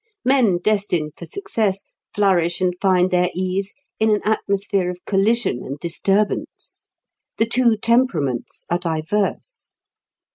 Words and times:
Men 0.25 0.57
destined 0.57 1.11
for 1.15 1.27
success 1.27 1.85
flourish 2.11 2.59
and 2.59 2.73
find 2.81 3.11
their 3.11 3.29
ease 3.35 3.75
in 3.99 4.09
an 4.09 4.21
atmosphere 4.25 4.89
of 4.89 5.05
collision 5.05 5.61
and 5.63 5.77
disturbance. 5.77 6.87
The 7.37 7.45
two 7.45 7.77
temperaments 7.77 8.65
are 8.71 8.79
diverse. 8.79 9.73